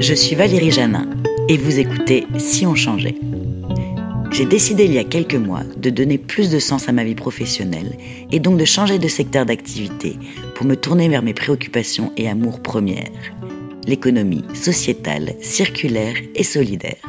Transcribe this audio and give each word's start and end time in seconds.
Je 0.00 0.14
suis 0.14 0.34
Valérie 0.34 0.70
Janin 0.70 1.06
et 1.50 1.58
vous 1.58 1.78
écoutez 1.78 2.26
Si 2.38 2.64
on 2.64 2.74
changeait. 2.74 3.16
J'ai 4.30 4.46
décidé 4.46 4.86
il 4.86 4.94
y 4.94 4.98
a 4.98 5.04
quelques 5.04 5.34
mois 5.34 5.62
de 5.76 5.90
donner 5.90 6.16
plus 6.16 6.48
de 6.48 6.58
sens 6.58 6.88
à 6.88 6.92
ma 6.92 7.04
vie 7.04 7.14
professionnelle 7.14 7.98
et 8.32 8.40
donc 8.40 8.56
de 8.56 8.64
changer 8.64 8.98
de 8.98 9.08
secteur 9.08 9.44
d'activité 9.44 10.16
pour 10.54 10.64
me 10.64 10.74
tourner 10.74 11.10
vers 11.10 11.22
mes 11.22 11.34
préoccupations 11.34 12.14
et 12.16 12.30
amours 12.30 12.62
premières, 12.62 13.10
l'économie 13.86 14.44
sociétale, 14.54 15.34
circulaire 15.42 16.14
et 16.34 16.44
solidaire. 16.44 17.06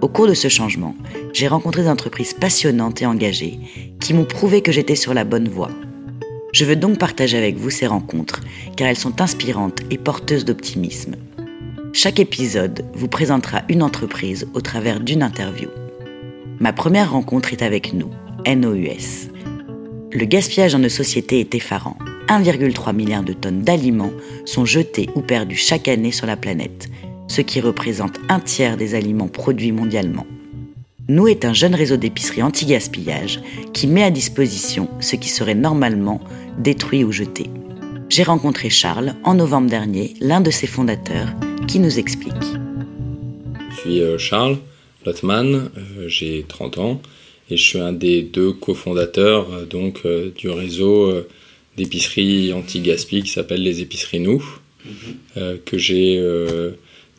Au 0.00 0.08
cours 0.08 0.28
de 0.28 0.34
ce 0.34 0.48
changement, 0.48 0.96
j'ai 1.34 1.46
rencontré 1.46 1.82
des 1.82 1.90
entreprises 1.90 2.32
passionnantes 2.32 3.02
et 3.02 3.06
engagées 3.06 3.58
qui 4.00 4.14
m'ont 4.14 4.24
prouvé 4.24 4.62
que 4.62 4.72
j'étais 4.72 4.96
sur 4.96 5.12
la 5.12 5.24
bonne 5.24 5.48
voie. 5.48 5.72
Je 6.54 6.64
veux 6.64 6.76
donc 6.76 6.96
partager 6.96 7.36
avec 7.36 7.58
vous 7.58 7.68
ces 7.68 7.86
rencontres 7.86 8.40
car 8.76 8.88
elles 8.88 8.96
sont 8.96 9.20
inspirantes 9.20 9.80
et 9.90 9.98
porteuses 9.98 10.46
d'optimisme. 10.46 11.16
Chaque 11.92 12.20
épisode 12.20 12.84
vous 12.92 13.08
présentera 13.08 13.62
une 13.68 13.82
entreprise 13.82 14.46
au 14.54 14.60
travers 14.60 15.00
d'une 15.00 15.22
interview. 15.22 15.68
Ma 16.60 16.72
première 16.72 17.12
rencontre 17.12 17.52
est 17.52 17.62
avec 17.62 17.92
nous, 17.92 18.10
NOUS. 18.46 19.30
Le 20.12 20.24
gaspillage 20.24 20.72
dans 20.72 20.78
nos 20.78 20.88
sociétés 20.88 21.40
est 21.40 21.54
effarant. 21.54 21.96
1,3 22.28 22.94
milliard 22.94 23.22
de 23.22 23.32
tonnes 23.32 23.62
d'aliments 23.62 24.12
sont 24.44 24.66
jetés 24.66 25.08
ou 25.14 25.22
perdus 25.22 25.56
chaque 25.56 25.88
année 25.88 26.12
sur 26.12 26.26
la 26.26 26.36
planète, 26.36 26.88
ce 27.26 27.40
qui 27.40 27.60
représente 27.60 28.18
un 28.28 28.40
tiers 28.40 28.76
des 28.76 28.94
aliments 28.94 29.28
produits 29.28 29.72
mondialement. 29.72 30.26
Nous 31.08 31.26
est 31.26 31.46
un 31.46 31.54
jeune 31.54 31.74
réseau 31.74 31.96
d'épiceries 31.96 32.42
anti-gaspillage 32.42 33.40
qui 33.72 33.86
met 33.86 34.02
à 34.02 34.10
disposition 34.10 34.88
ce 35.00 35.16
qui 35.16 35.30
serait 35.30 35.54
normalement 35.54 36.20
détruit 36.58 37.02
ou 37.02 37.12
jeté. 37.12 37.46
J'ai 38.10 38.24
rencontré 38.24 38.68
Charles 38.68 39.14
en 39.24 39.34
novembre 39.34 39.70
dernier, 39.70 40.14
l'un 40.20 40.40
de 40.40 40.50
ses 40.50 40.66
fondateurs, 40.66 41.28
qui 41.68 41.78
nous 41.78 41.98
explique. 41.98 42.32
Je 43.70 43.80
suis 43.80 44.00
euh, 44.00 44.16
Charles 44.16 44.56
Lotman, 45.04 45.70
euh, 45.76 46.08
j'ai 46.08 46.44
30 46.48 46.78
ans 46.78 47.02
et 47.50 47.56
je 47.58 47.62
suis 47.62 47.78
un 47.78 47.92
des 47.92 48.22
deux 48.22 48.52
cofondateurs 48.52 49.52
euh, 49.52 49.66
donc 49.66 50.06
du 50.36 50.48
réseau 50.48 51.12
d'épiceries 51.76 52.52
anti-gaspi 52.52 53.22
qui 53.22 53.30
s'appelle 53.30 53.62
les 53.62 53.82
épiceries 53.82 54.20
Nous, 54.20 54.42
mhm. 54.84 55.58
que 55.64 55.78
j'ai 55.78 56.20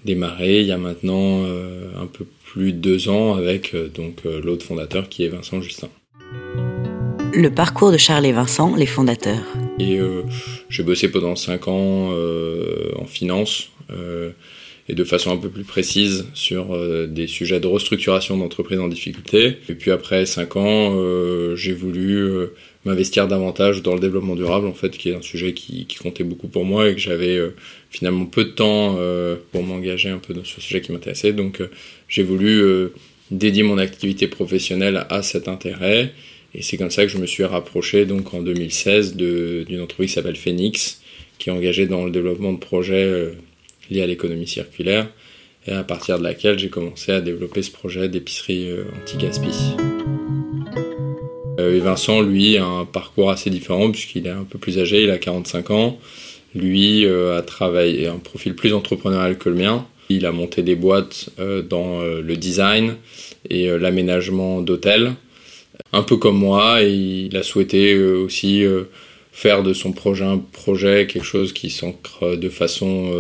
démarré 0.03 0.61
il 0.61 0.67
y 0.67 0.71
a 0.71 0.77
maintenant 0.77 1.45
un 1.45 2.07
peu 2.07 2.25
plus 2.43 2.73
de 2.73 2.77
deux 2.77 3.07
ans 3.07 3.35
avec 3.35 3.73
donc 3.93 4.23
l'autre 4.25 4.65
fondateur 4.65 5.07
qui 5.07 5.23
est 5.23 5.29
Vincent 5.29 5.61
Justin. 5.61 5.89
Le 7.33 7.49
parcours 7.49 7.91
de 7.91 7.97
Charles 7.97 8.25
et 8.25 8.33
Vincent, 8.33 8.75
les 8.75 8.85
fondateurs. 8.85 9.45
Et 9.79 9.97
euh, 9.97 10.23
j'ai 10.69 10.83
bossé 10.83 11.09
pendant 11.09 11.35
cinq 11.35 11.67
ans 11.67 12.11
en 12.95 13.05
finance 13.05 13.69
et 14.87 14.93
de 14.93 15.03
façon 15.03 15.31
un 15.31 15.37
peu 15.37 15.49
plus 15.49 15.63
précise 15.63 16.25
sur 16.33 16.77
des 17.07 17.27
sujets 17.27 17.59
de 17.59 17.67
restructuration 17.67 18.37
d'entreprises 18.37 18.79
en 18.79 18.87
difficulté. 18.87 19.57
Et 19.69 19.75
puis 19.75 19.91
après 19.91 20.25
cinq 20.25 20.55
ans, 20.55 20.95
j'ai 21.55 21.73
voulu 21.73 22.49
m'investir 22.85 23.27
davantage 23.27 23.83
dans 23.83 23.93
le 23.93 23.99
développement 23.99 24.35
durable, 24.35 24.67
en 24.67 24.73
fait, 24.73 24.97
qui 24.97 25.09
est 25.09 25.15
un 25.15 25.21
sujet 25.21 25.53
qui, 25.53 25.85
qui 25.85 25.97
comptait 25.97 26.23
beaucoup 26.23 26.47
pour 26.47 26.65
moi 26.65 26.89
et 26.89 26.95
que 26.95 27.01
j'avais 27.01 27.37
euh, 27.37 27.55
finalement 27.89 28.25
peu 28.25 28.45
de 28.45 28.49
temps 28.49 28.95
euh, 28.99 29.35
pour 29.51 29.63
m'engager 29.63 30.09
un 30.09 30.17
peu 30.17 30.33
dans 30.33 30.45
ce 30.45 30.61
sujet 30.61 30.81
qui 30.81 30.91
m'intéressait. 30.91 31.33
Donc, 31.33 31.61
euh, 31.61 31.69
j'ai 32.07 32.23
voulu 32.23 32.89
dédier 33.31 33.63
mon 33.63 33.77
activité 33.77 34.27
professionnelle 34.27 35.05
à 35.09 35.21
cet 35.21 35.47
intérêt. 35.47 36.13
Et 36.55 36.61
c'est 36.61 36.77
comme 36.77 36.91
ça 36.91 37.03
que 37.03 37.09
je 37.09 37.17
me 37.17 37.25
suis 37.25 37.43
rapproché, 37.43 38.05
donc 38.05 38.33
en 38.33 38.41
2016, 38.41 39.15
d'une 39.15 39.81
entreprise 39.81 40.09
qui 40.09 40.15
s'appelle 40.15 40.35
Phoenix, 40.35 41.01
qui 41.37 41.49
est 41.49 41.53
engagée 41.53 41.85
dans 41.85 42.05
le 42.05 42.11
développement 42.11 42.53
de 42.53 42.57
projets 42.57 43.33
liés 43.89 44.01
à 44.01 44.07
l'économie 44.07 44.47
circulaire, 44.47 45.07
et 45.67 45.71
à 45.71 45.83
partir 45.83 46.17
de 46.17 46.23
laquelle 46.23 46.57
j'ai 46.57 46.69
commencé 46.69 47.11
à 47.11 47.21
développer 47.21 47.61
ce 47.61 47.71
projet 47.71 48.09
d'épicerie 48.09 48.69
anti-gaspi. 49.01 49.75
Euh, 51.59 51.75
et 51.75 51.79
Vincent, 51.79 52.21
lui, 52.21 52.57
a 52.57 52.65
un 52.65 52.85
parcours 52.85 53.29
assez 53.29 53.49
différent 53.49 53.91
puisqu'il 53.91 54.27
est 54.27 54.31
un 54.31 54.43
peu 54.43 54.57
plus 54.57 54.79
âgé, 54.79 55.03
il 55.03 55.11
a 55.11 55.17
45 55.17 55.71
ans. 55.71 55.99
Lui 56.55 57.05
euh, 57.05 57.37
a 57.37 57.41
travaillé 57.41 58.07
un 58.07 58.17
profil 58.17 58.55
plus 58.55 58.73
entrepreneurial 58.73 59.37
que 59.37 59.49
le 59.49 59.55
mien. 59.55 59.85
Il 60.09 60.25
a 60.25 60.31
monté 60.31 60.63
des 60.63 60.75
boîtes 60.75 61.29
euh, 61.39 61.61
dans 61.61 62.01
le 62.01 62.35
design 62.35 62.95
et 63.49 63.67
l'aménagement 63.77 64.61
d'hôtels, 64.61 65.13
un 65.93 66.03
peu 66.03 66.17
comme 66.17 66.37
moi, 66.37 66.83
et 66.83 66.91
il 66.91 67.35
a 67.35 67.43
souhaité 67.43 67.97
aussi 67.97 68.63
faire 69.31 69.63
de 69.63 69.73
son 69.73 69.91
projet 69.91 70.25
un 70.25 70.37
projet 70.37 71.07
quelque 71.07 71.25
chose 71.25 71.53
qui 71.53 71.69
s'ancre 71.69 72.35
de 72.35 72.49
façon 72.49 73.11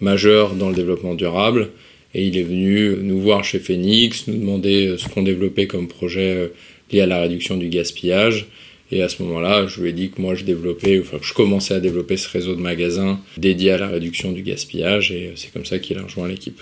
majeure 0.00 0.54
dans 0.54 0.68
le 0.68 0.74
développement 0.74 1.14
durable. 1.14 1.70
Et 2.14 2.26
il 2.26 2.36
est 2.36 2.42
venu 2.42 2.96
nous 3.00 3.20
voir 3.20 3.42
chez 3.44 3.58
Phoenix, 3.58 4.26
nous 4.26 4.36
demander 4.38 4.96
ce 4.98 5.08
qu'on 5.08 5.22
développait 5.22 5.66
comme 5.66 5.88
projet 5.88 6.52
lié 6.90 7.00
à 7.00 7.06
la 7.06 7.20
réduction 7.20 7.56
du 7.56 7.68
gaspillage. 7.68 8.48
Et 8.90 9.00
à 9.00 9.08
ce 9.08 9.22
moment-là, 9.22 9.66
je 9.66 9.80
lui 9.80 9.88
ai 9.88 9.92
dit 9.94 10.10
que 10.10 10.20
moi, 10.20 10.34
je 10.34 10.44
développais, 10.44 11.00
enfin, 11.00 11.16
je 11.22 11.32
commençais 11.32 11.72
à 11.72 11.80
développer 11.80 12.18
ce 12.18 12.28
réseau 12.28 12.54
de 12.54 12.60
magasins 12.60 13.18
dédié 13.38 13.70
à 13.70 13.78
la 13.78 13.88
réduction 13.88 14.32
du 14.32 14.42
gaspillage. 14.42 15.10
Et 15.12 15.32
c'est 15.36 15.50
comme 15.50 15.64
ça 15.64 15.78
qu'il 15.78 15.96
a 15.96 16.02
rejoint 16.02 16.28
l'équipe. 16.28 16.60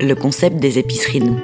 Le 0.00 0.14
concept 0.14 0.56
des 0.56 0.80
épiceries 0.80 1.20
nous. 1.20 1.40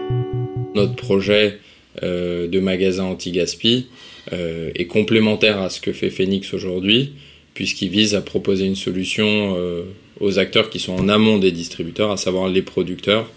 Notre 0.75 0.97
projet 0.97 1.61
euh, 2.03 2.49
de 2.49 2.61
magasin 2.61 3.05
anti-gaspi 3.05 3.87
euh, 4.33 4.71
est 4.75 4.87
complémentaire 4.87 5.61
à 5.61 5.69
ce 5.69 5.81
que 5.81 5.93
fait 5.93 6.09
Phoenix 6.09 6.55
aujourd'hui, 6.55 7.13
puisqu'il 7.53 7.91
vise 7.91 8.15
à 8.15 8.23
proposer 8.23 8.65
une 8.65 8.77
solution 8.77 9.55
euh, 9.57 9.83
aux 10.19 10.39
acteurs 10.39 10.71
qui 10.71 10.79
sont 10.79 10.95
en 10.95 11.09
amont 11.09 11.39
des 11.39 11.53
distributeurs, 11.53 12.11
à 12.11 12.17
savoir 12.17 12.49
les 12.49 12.63
producteurs 12.63 13.31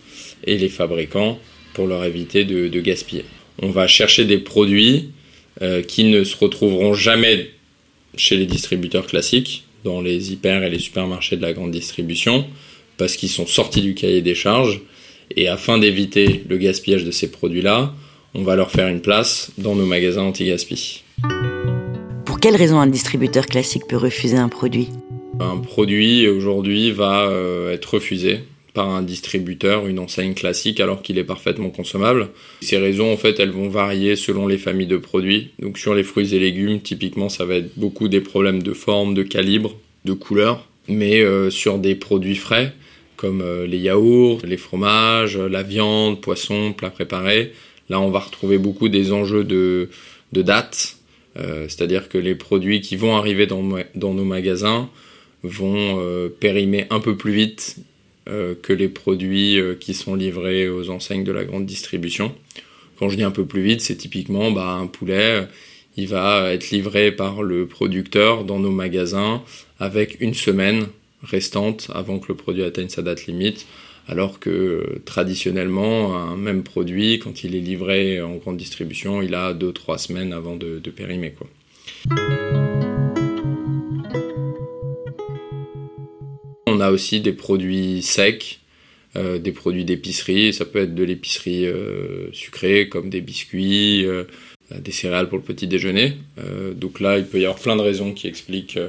et 0.45 0.57
les 0.57 0.69
fabricants, 0.69 1.39
pour 1.73 1.87
leur 1.87 2.05
éviter 2.05 2.45
de, 2.45 2.79
gaspiller. 2.79 3.25
On 3.61 3.69
va 3.69 3.87
chercher 3.87 4.25
des 4.25 4.37
produits 4.37 5.09
euh, 5.61 5.83
qui 5.83 6.05
ne 6.05 6.23
se 6.23 6.37
retrouveront 6.37 6.93
jamais 6.93 7.49
chez 8.15 8.37
les 8.37 8.45
distributeurs 8.45 9.05
classiques, 9.05 9.65
dans 9.83 10.01
les 10.01 10.31
hyper 10.31 10.63
et 10.63 10.69
les 10.69 10.79
supermarchés 10.79 11.37
de 11.37 11.41
la 11.41 11.53
grande 11.53 11.71
distribution, 11.71 12.47
parce 12.97 13.15
qu'ils 13.15 13.29
sont 13.29 13.45
sortis 13.45 13.81
du 13.81 13.93
cahier 13.93 14.21
des 14.21 14.35
charges. 14.35 14.81
Et 15.35 15.49
afin 15.49 15.77
d'éviter 15.77 16.43
le 16.47 16.57
gaspillage 16.57 17.03
de 17.03 17.11
ces 17.11 17.29
produits-là, 17.29 17.93
on 18.37 18.43
va 18.43 18.55
leur 18.55 18.71
faire 18.71 18.87
une 18.87 19.01
place 19.01 19.51
dans 19.57 19.75
nos 19.75 19.85
magasins 19.85 20.21
anti-gaspi. 20.21 21.03
Pour 22.25 22.39
quelle 22.39 22.55
raison 22.55 22.79
un 22.79 22.87
distributeur 22.87 23.47
classique 23.47 23.83
peut 23.89 23.97
refuser 23.97 24.37
un 24.37 24.47
produit? 24.47 24.89
Un 25.39 25.57
produit 25.57 26.27
aujourd'hui 26.27 26.91
va 26.91 27.27
euh, 27.29 27.73
être 27.73 27.95
refusé 27.95 28.41
par 28.75 28.89
un 28.89 29.01
distributeur, 29.01 29.87
une 29.87 29.97
enseigne 29.97 30.35
classique, 30.35 30.79
alors 30.79 31.01
qu'il 31.01 31.17
est 31.17 31.23
parfaitement 31.23 31.71
consommable. 31.71 32.29
Ces 32.61 32.77
raisons, 32.77 33.11
en 33.11 33.17
fait, 33.17 33.39
elles 33.39 33.49
vont 33.49 33.69
varier 33.69 34.15
selon 34.15 34.45
les 34.45 34.59
familles 34.59 34.87
de 34.87 34.97
produits. 34.97 35.49
Donc 35.57 35.79
sur 35.79 35.95
les 35.95 36.03
fruits 36.03 36.35
et 36.35 36.39
légumes, 36.39 36.79
typiquement, 36.79 37.29
ça 37.29 37.43
va 37.43 37.55
être 37.55 37.71
beaucoup 37.75 38.07
des 38.07 38.21
problèmes 38.21 38.61
de 38.61 38.73
forme, 38.73 39.15
de 39.15 39.23
calibre, 39.23 39.75
de 40.05 40.13
couleur. 40.13 40.67
Mais 40.87 41.21
euh, 41.21 41.49
sur 41.49 41.79
des 41.79 41.95
produits 41.95 42.35
frais, 42.35 42.71
comme 43.15 43.41
euh, 43.41 43.65
les 43.65 43.79
yaourts, 43.79 44.41
les 44.43 44.57
fromages, 44.57 45.37
la 45.37 45.63
viande, 45.63 46.21
poisson, 46.21 46.71
plats 46.71 46.91
préparés, 46.91 47.53
là, 47.89 47.99
on 47.99 48.09
va 48.09 48.19
retrouver 48.19 48.57
beaucoup 48.57 48.89
des 48.89 49.11
enjeux 49.11 49.43
de, 49.43 49.89
date. 50.33 50.97
Euh, 51.37 51.67
c'est-à-dire 51.69 52.09
que 52.09 52.17
les 52.17 52.35
produits 52.35 52.81
qui 52.81 52.95
vont 52.95 53.15
arriver 53.15 53.47
dans, 53.47 53.61
nos 53.61 54.25
magasins 54.25 54.89
vont 55.43 56.29
périmer 56.39 56.87
un 56.89 56.99
peu 56.99 57.15
plus 57.15 57.31
vite 57.31 57.77
euh, 58.27 58.55
que 58.61 58.73
les 58.73 58.89
produits 58.89 59.57
euh, 59.57 59.75
qui 59.75 59.93
sont 59.93 60.13
livrés 60.13 60.67
aux 60.67 60.89
enseignes 60.89 61.23
de 61.23 61.31
la 61.31 61.45
grande 61.45 61.65
distribution. 61.65 62.35
Quand 62.99 63.07
je 63.07 63.15
dis 63.15 63.23
un 63.23 63.31
peu 63.31 63.45
plus 63.45 63.61
vite, 63.61 63.79
c'est 63.79 63.95
typiquement 63.95 64.51
bah, 64.51 64.71
un 64.71 64.87
poulet, 64.87 65.47
il 65.95 66.09
va 66.09 66.51
être 66.51 66.69
livré 66.71 67.13
par 67.13 67.41
le 67.41 67.67
producteur 67.67 68.43
dans 68.43 68.59
nos 68.59 68.71
magasins 68.71 69.43
avec 69.79 70.19
une 70.19 70.33
semaine 70.33 70.87
restante 71.23 71.89
avant 71.93 72.19
que 72.19 72.27
le 72.27 72.35
produit 72.35 72.63
atteigne 72.63 72.89
sa 72.89 73.01
date 73.01 73.27
limite, 73.27 73.65
alors 74.07 74.39
que 74.39 75.01
traditionnellement, 75.05 76.15
un 76.17 76.37
même 76.37 76.63
produit, 76.63 77.19
quand 77.19 77.43
il 77.43 77.55
est 77.55 77.59
livré 77.59 78.21
en 78.21 78.35
grande 78.35 78.57
distribution, 78.57 79.21
il 79.21 79.35
a 79.35 79.53
2-3 79.53 79.97
semaines 79.97 80.31
avant 80.33 80.55
de, 80.55 80.79
périmer. 80.89 81.33
On 86.67 86.79
a 86.79 86.91
aussi 86.91 87.19
des 87.19 87.33
produits 87.33 88.01
secs, 88.01 88.59
euh, 89.17 89.39
des 89.39 89.51
produits 89.51 89.83
d'épicerie. 89.83 90.53
Ça 90.53 90.63
peut 90.63 90.79
être 90.79 90.95
de 90.95 91.03
l'épicerie 91.03 91.65
euh, 91.65 92.31
sucrée, 92.31 92.87
comme 92.87 93.09
des 93.09 93.21
biscuits, 93.21 94.05
euh, 94.05 94.23
des 94.79 94.91
céréales 94.91 95.27
pour 95.27 95.37
le 95.37 95.43
petit 95.43 95.67
déjeuner. 95.67 96.13
donc 96.75 96.99
là, 96.99 97.17
il 97.17 97.25
peut 97.25 97.39
y 97.39 97.45
avoir 97.45 97.59
plein 97.59 97.75
de 97.75 97.81
raisons 97.81 98.13
qui 98.13 98.27
expliquent, 98.27 98.79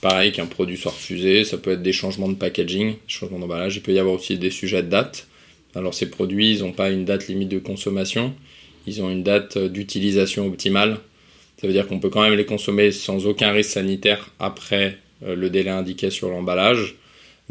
pareil, 0.00 0.32
qu'un 0.32 0.46
produit 0.46 0.76
soit 0.76 0.92
refusé. 0.92 1.44
Ça 1.44 1.58
peut 1.58 1.72
être 1.72 1.82
des 1.82 1.92
changements 1.92 2.28
de 2.28 2.34
packaging, 2.34 2.94
changements 3.06 3.38
d'emballage. 3.38 3.76
Il 3.76 3.82
peut 3.82 3.92
y 3.92 3.98
avoir 3.98 4.14
aussi 4.14 4.38
des 4.38 4.50
sujets 4.50 4.82
de 4.82 4.88
date. 4.88 5.26
Alors 5.74 5.94
ces 5.94 6.10
produits, 6.10 6.52
ils 6.52 6.60
n'ont 6.60 6.72
pas 6.72 6.90
une 6.90 7.04
date 7.04 7.28
limite 7.28 7.48
de 7.48 7.58
consommation. 7.58 8.34
Ils 8.86 9.02
ont 9.02 9.10
une 9.10 9.22
date 9.22 9.58
d'utilisation 9.58 10.46
optimale. 10.46 10.98
Ça 11.60 11.66
veut 11.66 11.72
dire 11.72 11.86
qu'on 11.86 12.00
peut 12.00 12.08
quand 12.08 12.22
même 12.22 12.34
les 12.34 12.46
consommer 12.46 12.90
sans 12.90 13.26
aucun 13.26 13.52
risque 13.52 13.70
sanitaire 13.70 14.30
après 14.38 14.96
le 15.26 15.50
délai 15.50 15.70
indiqué 15.70 16.08
sur 16.08 16.30
l'emballage 16.30 16.96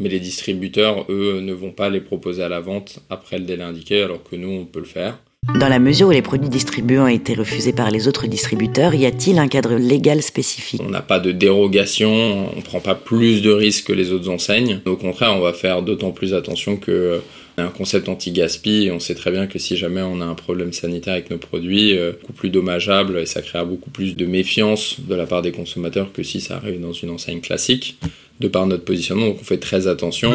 mais 0.00 0.08
les 0.08 0.18
distributeurs, 0.18 1.04
eux, 1.10 1.40
ne 1.40 1.52
vont 1.52 1.72
pas 1.72 1.90
les 1.90 2.00
proposer 2.00 2.42
à 2.42 2.48
la 2.48 2.60
vente 2.60 3.00
après 3.10 3.38
le 3.38 3.44
délai 3.44 3.62
indiqué, 3.62 4.02
alors 4.02 4.24
que 4.24 4.34
nous, 4.34 4.48
on 4.48 4.64
peut 4.64 4.80
le 4.80 4.86
faire. 4.86 5.18
Dans 5.58 5.68
la 5.68 5.78
mesure 5.78 6.08
où 6.08 6.10
les 6.10 6.22
produits 6.22 6.48
distribués 6.48 6.98
ont 6.98 7.06
été 7.06 7.34
refusés 7.34 7.72
par 7.72 7.90
les 7.90 8.08
autres 8.08 8.26
distributeurs, 8.26 8.94
y 8.94 9.04
a-t-il 9.04 9.38
un 9.38 9.48
cadre 9.48 9.74
légal 9.74 10.22
spécifique? 10.22 10.80
On 10.84 10.90
n'a 10.90 11.02
pas 11.02 11.18
de 11.18 11.32
dérogation, 11.32 12.50
on 12.52 12.56
ne 12.56 12.62
prend 12.62 12.80
pas 12.80 12.94
plus 12.94 13.42
de 13.42 13.50
risques 13.50 13.88
que 13.88 13.92
les 13.92 14.12
autres 14.12 14.30
enseignes. 14.30 14.80
Au 14.86 14.96
contraire, 14.96 15.34
on 15.36 15.40
va 15.40 15.52
faire 15.52 15.82
d'autant 15.82 16.12
plus 16.12 16.34
attention 16.34 16.76
que 16.76 17.20
un 17.58 17.68
concept 17.68 18.08
anti-gaspi 18.08 18.88
on 18.90 19.00
sait 19.00 19.14
très 19.14 19.30
bien 19.30 19.46
que 19.46 19.58
si 19.58 19.76
jamais 19.76 20.00
on 20.00 20.22
a 20.22 20.24
un 20.24 20.34
problème 20.34 20.72
sanitaire 20.72 21.12
avec 21.12 21.30
nos 21.30 21.36
produits, 21.36 21.98
euh, 21.98 22.12
beaucoup 22.12 22.32
plus 22.32 22.48
dommageable 22.48 23.18
et 23.18 23.26
ça 23.26 23.42
créera 23.42 23.66
beaucoup 23.66 23.90
plus 23.90 24.16
de 24.16 24.24
méfiance 24.24 24.96
de 25.00 25.14
la 25.14 25.26
part 25.26 25.42
des 25.42 25.52
consommateurs 25.52 26.10
que 26.12 26.22
si 26.22 26.40
ça 26.40 26.56
arrive 26.56 26.80
dans 26.80 26.94
une 26.94 27.10
enseigne 27.10 27.40
classique, 27.40 27.98
de 28.40 28.48
par 28.48 28.66
notre 28.66 28.84
positionnement, 28.84 29.26
donc 29.26 29.38
on 29.40 29.44
fait 29.44 29.58
très 29.58 29.88
attention. 29.88 30.32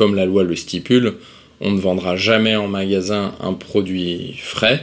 Comme 0.00 0.14
la 0.14 0.24
loi 0.24 0.44
le 0.44 0.56
stipule, 0.56 1.16
on 1.60 1.72
ne 1.72 1.78
vendra 1.78 2.16
jamais 2.16 2.56
en 2.56 2.68
magasin 2.68 3.34
un 3.38 3.52
produit 3.52 4.34
frais 4.38 4.80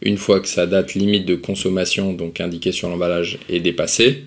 une 0.00 0.16
fois 0.16 0.40
que 0.40 0.48
sa 0.48 0.66
date 0.66 0.94
limite 0.94 1.26
de 1.26 1.34
consommation, 1.34 2.14
donc 2.14 2.40
indiquée 2.40 2.72
sur 2.72 2.88
l'emballage, 2.88 3.38
est 3.50 3.60
dépassée. 3.60 4.22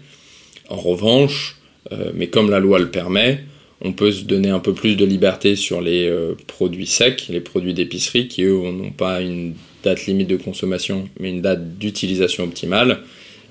En 0.69 0.75
revanche, 0.75 1.55
euh, 1.91 2.11
mais 2.13 2.27
comme 2.27 2.51
la 2.51 2.59
loi 2.59 2.77
le 2.77 2.91
permet, 2.91 3.39
on 3.81 3.93
peut 3.93 4.11
se 4.11 4.25
donner 4.25 4.49
un 4.49 4.59
peu 4.59 4.73
plus 4.73 4.95
de 4.95 5.05
liberté 5.05 5.55
sur 5.55 5.81
les 5.81 6.07
euh, 6.07 6.35
produits 6.45 6.85
secs, 6.85 7.25
les 7.29 7.41
produits 7.41 7.73
d'épicerie, 7.73 8.27
qui 8.27 8.43
eux 8.43 8.61
n'ont 8.71 8.91
pas 8.91 9.21
une 9.21 9.55
date 9.83 10.05
limite 10.05 10.29
de 10.29 10.37
consommation, 10.37 11.09
mais 11.19 11.31
une 11.31 11.41
date 11.41 11.79
d'utilisation 11.79 12.43
optimale. 12.43 12.99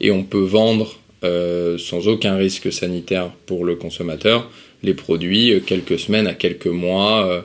Et 0.01 0.13
on 0.13 0.23
peut 0.23 0.39
vendre 0.39 1.01
euh, 1.25 1.79
sans 1.79 2.07
aucun 2.07 2.37
risque 2.37 2.73
sanitaire 2.73 3.33
pour 3.47 3.65
le 3.65 3.75
consommateur 3.75 4.49
les 4.87 4.95
produits 4.95 5.61
quelques 5.67 5.99
semaines 5.99 6.27
à 6.27 6.35
quelques 6.35 6.67
mois 6.67 7.45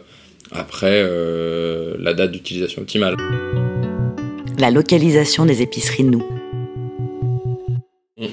après 0.51 1.03
la 1.99 2.13
date 2.13 2.31
d'utilisation 2.31 2.83
optimale. 2.83 3.17
La 4.57 4.71
localisation 4.71 5.45
des 5.45 5.61
épiceries 5.61 6.03
nous. 6.03 6.23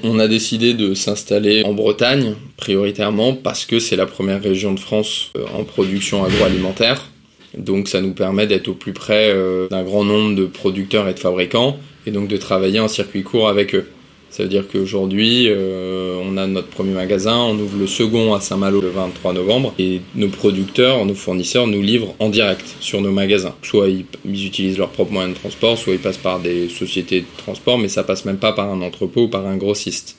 On 0.03 0.19
a 0.19 0.27
décidé 0.27 0.75
de 0.75 0.93
s'installer 0.93 1.63
en 1.63 1.73
Bretagne 1.73 2.35
prioritairement 2.57 3.33
parce 3.33 3.65
que 3.65 3.79
c'est 3.79 3.95
la 3.95 4.05
première 4.05 4.41
région 4.41 4.73
de 4.73 4.79
France 4.79 5.31
euh, 5.35 5.45
en 5.57 5.63
production 5.63 6.23
agroalimentaire. 6.23 7.09
Donc 7.57 7.87
ça 7.87 7.99
nous 7.99 8.13
permet 8.13 8.45
d'être 8.45 8.67
au 8.67 8.73
plus 8.73 8.93
près 8.93 9.29
euh, 9.29 9.67
d'un 9.69 9.83
grand 9.83 10.03
nombre 10.03 10.35
de 10.35 10.45
producteurs 10.45 11.07
et 11.07 11.15
de 11.15 11.19
fabricants 11.19 11.77
et 12.05 12.11
donc 12.11 12.27
de 12.27 12.37
travailler 12.37 12.79
en 12.79 12.87
circuit 12.87 13.23
court 13.23 13.49
avec 13.49 13.73
eux. 13.73 13.87
Ça 14.29 14.43
veut 14.43 14.49
dire 14.49 14.65
qu'aujourd'hui, 14.71 15.47
euh, 15.47 16.21
on 16.23 16.37
a 16.37 16.45
notre 16.45 16.67
premier 16.67 16.93
magasin, 16.93 17.35
on 17.35 17.57
ouvre 17.57 17.77
le 17.79 17.87
second 17.87 18.33
à 18.33 18.39
Saint-Malo 18.39 18.79
le 18.79 18.89
23 18.89 19.33
novembre, 19.33 19.73
et 19.79 20.01
nos 20.15 20.27
producteurs, 20.27 21.03
nos 21.05 21.15
fournisseurs 21.15 21.67
nous 21.67 21.81
livrent 21.81 22.13
en 22.19 22.29
direct 22.29 22.65
sur 22.79 23.01
nos 23.01 23.11
magasins. 23.11 23.55
Soit 23.63 23.89
ils, 23.89 24.05
utilisent 24.25 24.77
leurs 24.77 24.89
propres 24.89 25.11
moyens 25.11 25.33
de 25.33 25.39
transport, 25.39 25.77
soit 25.77 25.93
ils 25.93 25.99
passent 25.99 26.17
par 26.17 26.39
des 26.39 26.69
sociétés 26.69 27.21
de 27.21 27.25
transport, 27.37 27.77
mais 27.77 27.87
ça 27.87 28.03
passe 28.03 28.25
même 28.25 28.37
pas 28.37 28.53
par 28.53 28.69
un 28.69 28.81
entrepôt 28.81 29.23
ou 29.23 29.27
par 29.27 29.47
un 29.47 29.57
grossiste. 29.57 30.15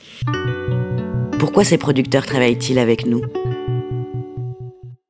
Pourquoi 1.39 1.63
ces 1.63 1.77
producteurs 1.77 2.25
travaillent-ils 2.25 2.79
avec 2.79 3.05
nous? 3.05 3.23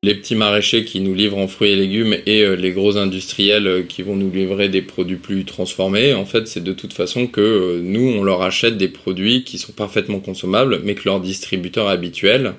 Les 0.04 0.16
petits 0.16 0.34
maraîchers 0.34 0.84
qui 0.84 1.00
nous 1.00 1.14
livrent 1.14 1.38
en 1.38 1.48
fruits 1.48 1.70
et 1.70 1.76
légumes 1.76 2.16
et 2.26 2.42
euh, 2.42 2.56
les 2.56 2.72
gros 2.72 2.98
industriels 2.98 3.68
euh, 3.68 3.84
qui 3.84 4.02
vont 4.02 4.16
nous 4.16 4.32
livrer 4.32 4.68
des 4.68 4.82
produits 4.82 5.18
plus 5.18 5.46
transformés, 5.46 6.16
en 6.16 6.26
fait, 6.26 6.48
c'est 6.48 6.64
de 6.64 6.74
toute 6.74 6.94
façon 6.94 7.28
que 7.28 7.40
euh, 7.40 7.82
nous, 7.84 8.08
on 8.18 8.24
leur 8.24 8.42
achète 8.42 8.78
des 8.78 8.88
produits 8.88 9.44
qui 9.44 9.60
sont 9.60 9.74
parfaitement 9.74 10.20
consommables, 10.20 10.82
mais 10.84 10.96
que 10.96 11.04
leurs 11.06 11.20
distributeurs 11.20 11.88
habituels 11.88 12.54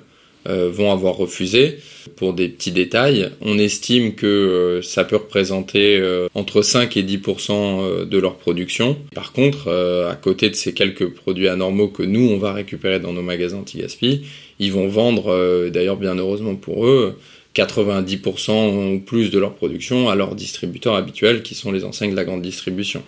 vont 0.45 0.91
avoir 0.91 1.15
refusé. 1.15 1.77
Pour 2.17 2.33
des 2.33 2.49
petits 2.49 2.73
détails, 2.73 3.29
on 3.39 3.57
estime 3.57 4.13
que 4.13 4.81
ça 4.83 5.05
peut 5.05 5.15
représenter 5.15 6.03
entre 6.33 6.61
5 6.61 6.97
et 6.97 7.03
10% 7.03 8.05
de 8.05 8.17
leur 8.17 8.35
production. 8.35 8.97
Par 9.15 9.31
contre, 9.31 9.71
à 9.71 10.15
côté 10.15 10.49
de 10.49 10.55
ces 10.55 10.73
quelques 10.73 11.07
produits 11.07 11.47
anormaux 11.47 11.87
que 11.87 12.03
nous, 12.03 12.29
on 12.29 12.39
va 12.39 12.51
récupérer 12.51 12.99
dans 12.99 13.13
nos 13.13 13.21
magasins 13.21 13.59
anti-gaspi, 13.59 14.23
ils 14.59 14.73
vont 14.73 14.89
vendre, 14.89 15.69
d'ailleurs 15.69 15.95
bien 15.95 16.17
heureusement 16.17 16.55
pour 16.55 16.87
eux, 16.87 17.15
90% 17.55 18.95
ou 18.95 18.99
plus 18.99 19.29
de 19.29 19.39
leur 19.39 19.53
production 19.53 20.09
à 20.09 20.15
leurs 20.15 20.35
distributeurs 20.35 20.95
habituels 20.95 21.43
qui 21.43 21.55
sont 21.55 21.71
les 21.71 21.83
enseignes 21.83 22.11
de 22.11 22.15
la 22.15 22.25
grande 22.25 22.41
distribution. 22.41 23.03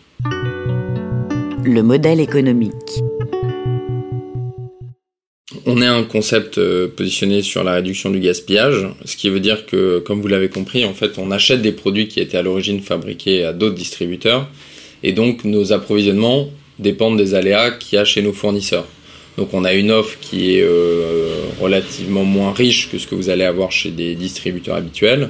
Le 1.63 1.81
modèle 1.81 2.19
économique. 2.19 2.71
On 5.65 5.81
est 5.81 5.87
un 5.87 6.03
concept 6.03 6.59
euh, 6.59 6.87
positionné 6.87 7.41
sur 7.41 7.63
la 7.63 7.73
réduction 7.73 8.11
du 8.11 8.19
gaspillage, 8.19 8.87
ce 9.03 9.15
qui 9.17 9.29
veut 9.29 9.39
dire 9.39 9.65
que, 9.65 9.97
comme 9.99 10.21
vous 10.21 10.27
l'avez 10.27 10.49
compris, 10.49 10.85
en 10.85 10.93
fait, 10.93 11.17
on 11.17 11.31
achète 11.31 11.61
des 11.63 11.71
produits 11.71 12.07
qui 12.07 12.19
étaient 12.19 12.37
à 12.37 12.43
l'origine 12.43 12.81
fabriqués 12.81 13.43
à 13.43 13.51
d'autres 13.51 13.75
distributeurs, 13.75 14.47
et 15.01 15.11
donc 15.11 15.43
nos 15.43 15.73
approvisionnements 15.73 16.49
dépendent 16.77 17.17
des 17.17 17.33
aléas 17.33 17.71
qu'il 17.71 17.97
y 17.97 17.99
a 17.99 18.05
chez 18.05 18.21
nos 18.21 18.33
fournisseurs. 18.33 18.85
Donc 19.37 19.53
on 19.53 19.65
a 19.65 19.73
une 19.73 19.91
offre 19.91 20.17
qui 20.21 20.55
est 20.55 20.63
euh, 20.63 21.45
relativement 21.59 22.23
moins 22.23 22.53
riche 22.53 22.89
que 22.89 22.97
ce 22.97 23.07
que 23.07 23.15
vous 23.15 23.29
allez 23.29 23.43
avoir 23.43 23.71
chez 23.71 23.91
des 23.91 24.15
distributeurs 24.15 24.75
habituels. 24.75 25.29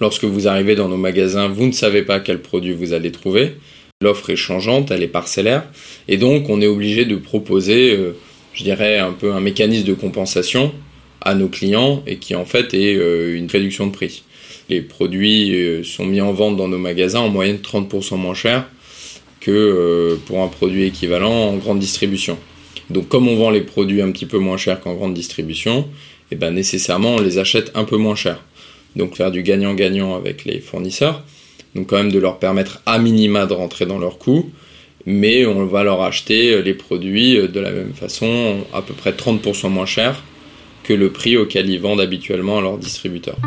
Lorsque 0.00 0.24
vous 0.24 0.48
arrivez 0.48 0.74
dans 0.74 0.88
nos 0.88 0.96
magasins, 0.96 1.48
vous 1.48 1.66
ne 1.66 1.72
savez 1.72 2.02
pas 2.02 2.18
quel 2.18 2.40
produit 2.40 2.72
vous 2.72 2.92
allez 2.92 3.12
trouver. 3.12 3.52
L'offre 4.00 4.30
est 4.30 4.36
changeante, 4.36 4.90
elle 4.90 5.02
est 5.02 5.08
parcellaire. 5.08 5.64
Et 6.08 6.16
donc 6.16 6.48
on 6.48 6.60
est 6.60 6.66
obligé 6.66 7.04
de 7.04 7.16
proposer, 7.16 7.94
euh, 7.94 8.16
je 8.54 8.64
dirais, 8.64 8.98
un 8.98 9.12
peu 9.12 9.32
un 9.32 9.40
mécanisme 9.40 9.86
de 9.86 9.94
compensation 9.94 10.72
à 11.20 11.34
nos 11.34 11.48
clients 11.48 12.02
et 12.06 12.16
qui 12.16 12.34
en 12.34 12.46
fait 12.46 12.72
est 12.74 12.96
euh, 12.96 13.36
une 13.36 13.48
réduction 13.48 13.86
de 13.86 13.92
prix. 13.92 14.24
Les 14.70 14.80
produits 14.80 15.82
sont 15.84 16.06
mis 16.06 16.20
en 16.22 16.32
vente 16.32 16.56
dans 16.56 16.68
nos 16.68 16.78
magasins 16.78 17.20
en 17.20 17.28
moyenne 17.28 17.58
30% 17.58 18.16
moins 18.16 18.32
cher 18.32 18.66
que 19.40 20.16
pour 20.24 20.40
un 20.40 20.48
produit 20.48 20.84
équivalent 20.84 21.30
en 21.30 21.56
grande 21.56 21.80
distribution. 21.80 22.38
Donc 22.90 23.08
comme 23.08 23.28
on 23.28 23.36
vend 23.36 23.50
les 23.50 23.60
produits 23.62 24.02
un 24.02 24.10
petit 24.10 24.26
peu 24.26 24.38
moins 24.38 24.56
cher 24.56 24.80
qu'en 24.80 24.94
grande 24.94 25.14
distribution, 25.14 25.80
et 25.80 26.34
eh 26.34 26.36
ben 26.36 26.50
nécessairement 26.52 27.16
on 27.16 27.20
les 27.20 27.38
achète 27.38 27.70
un 27.74 27.84
peu 27.84 27.96
moins 27.96 28.14
cher. 28.14 28.42
Donc 28.96 29.16
faire 29.16 29.30
du 29.30 29.42
gagnant-gagnant 29.42 30.14
avec 30.16 30.44
les 30.44 30.60
fournisseurs, 30.60 31.24
donc 31.74 31.88
quand 31.88 31.96
même 31.96 32.12
de 32.12 32.18
leur 32.18 32.38
permettre 32.38 32.82
à 32.86 32.98
minima 32.98 33.46
de 33.46 33.54
rentrer 33.54 33.86
dans 33.86 33.98
leurs 33.98 34.18
coûts, 34.18 34.50
mais 35.06 35.46
on 35.46 35.66
va 35.66 35.84
leur 35.84 36.02
acheter 36.02 36.62
les 36.62 36.74
produits 36.74 37.48
de 37.48 37.60
la 37.60 37.70
même 37.70 37.94
façon 37.94 38.58
à 38.72 38.82
peu 38.82 38.94
près 38.94 39.12
30% 39.12 39.68
moins 39.68 39.86
cher 39.86 40.22
que 40.84 40.92
le 40.92 41.10
prix 41.10 41.36
auquel 41.36 41.68
ils 41.70 41.80
vendent 41.80 42.00
habituellement 42.00 42.58
à 42.58 42.60
leurs 42.60 42.78
distributeurs. 42.78 43.38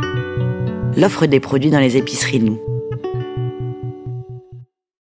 L'offre 0.97 1.25
des 1.25 1.39
produits 1.39 1.71
dans 1.71 1.79
les 1.79 1.97
épiceries, 1.97 2.39
nous. 2.39 2.59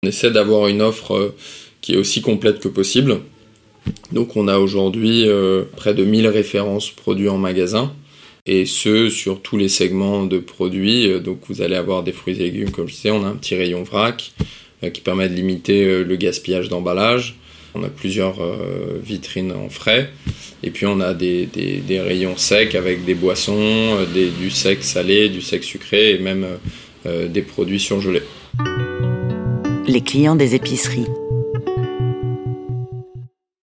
On 0.03 0.07
essaie 0.07 0.31
d'avoir 0.31 0.67
une 0.67 0.81
offre 0.81 1.15
euh, 1.15 1.35
qui 1.81 1.93
est 1.93 1.97
aussi 1.97 2.21
complète 2.21 2.59
que 2.59 2.67
possible. 2.67 3.19
Donc 4.11 4.35
on 4.35 4.47
a 4.47 4.57
aujourd'hui 4.57 5.27
euh, 5.27 5.63
près 5.75 5.93
de 5.93 6.03
1000 6.03 6.27
références 6.27 6.89
produits 6.89 7.29
en 7.29 7.37
magasin 7.37 7.93
et 8.45 8.65
ce 8.65 9.09
sur 9.09 9.41
tous 9.41 9.57
les 9.57 9.69
segments 9.69 10.25
de 10.25 10.37
produits. 10.39 11.07
Euh, 11.07 11.19
donc 11.19 11.39
vous 11.47 11.61
allez 11.61 11.75
avoir 11.75 12.03
des 12.03 12.11
fruits 12.11 12.35
et 12.35 12.43
légumes 12.43 12.71
comme 12.71 12.87
je 12.87 12.95
disais, 12.95 13.11
on 13.11 13.23
a 13.23 13.27
un 13.27 13.35
petit 13.35 13.55
rayon 13.55 13.83
vrac 13.83 14.33
euh, 14.83 14.89
qui 14.89 15.01
permet 15.01 15.29
de 15.29 15.35
limiter 15.35 16.03
le 16.03 16.15
gaspillage 16.15 16.69
d'emballage. 16.69 17.35
On 17.73 17.83
a 17.83 17.87
plusieurs 17.87 18.35
vitrines 19.01 19.53
en 19.53 19.69
frais 19.69 20.09
et 20.61 20.71
puis 20.71 20.85
on 20.87 20.99
a 20.99 21.13
des, 21.13 21.47
rayons 21.89 22.35
secs 22.35 22.75
avec 22.75 23.05
des 23.05 23.15
boissons, 23.15 23.95
du 24.13 24.51
sec 24.51 24.83
salé, 24.83 25.29
du 25.29 25.41
sec 25.41 25.63
sucré 25.63 26.11
et 26.11 26.17
même 26.17 26.45
des 27.05 27.41
produits 27.41 27.79
surgelés. 27.79 28.23
Les 29.87 30.01
clients 30.01 30.35
des 30.35 30.53
épiceries 30.53 31.07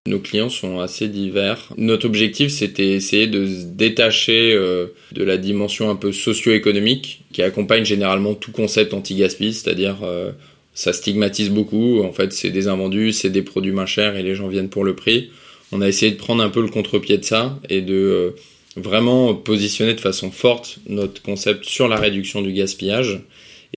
nos 0.08 0.18
clients 0.18 0.50
sont 0.50 0.80
assez 0.80 1.08
divers. 1.08 1.68
Notre 1.76 2.06
objectif, 2.06 2.50
c'était 2.50 2.88
essayer 2.88 3.26
de 3.26 3.46
se 3.46 3.64
détacher 3.64 4.52
euh, 4.54 4.86
de 5.12 5.22
la 5.22 5.36
dimension 5.36 5.90
un 5.90 5.96
peu 5.96 6.12
socio-économique 6.12 7.22
qui 7.32 7.42
accompagne 7.42 7.84
généralement 7.84 8.34
tout 8.34 8.52
concept 8.52 8.94
anti-gaspi, 8.94 9.52
c'est-à-dire 9.52 9.98
euh, 10.02 10.32
ça 10.74 10.92
stigmatise 10.92 11.50
beaucoup. 11.50 12.02
En 12.02 12.12
fait, 12.12 12.32
c'est 12.32 12.50
des 12.50 12.68
invendus, 12.68 13.12
c'est 13.12 13.30
des 13.30 13.42
produits 13.42 13.72
moins 13.72 13.86
chers 13.86 14.16
et 14.16 14.22
les 14.22 14.34
gens 14.34 14.48
viennent 14.48 14.70
pour 14.70 14.84
le 14.84 14.94
prix. 14.94 15.30
On 15.70 15.80
a 15.80 15.88
essayé 15.88 16.12
de 16.12 16.16
prendre 16.16 16.42
un 16.42 16.50
peu 16.50 16.62
le 16.62 16.68
contre-pied 16.68 17.18
de 17.18 17.24
ça 17.24 17.58
et 17.68 17.82
de 17.82 17.94
euh, 17.94 18.30
vraiment 18.76 19.34
positionner 19.34 19.94
de 19.94 20.00
façon 20.00 20.30
forte 20.30 20.78
notre 20.88 21.20
concept 21.22 21.64
sur 21.64 21.88
la 21.88 21.96
réduction 21.96 22.42
du 22.42 22.52
gaspillage 22.52 23.20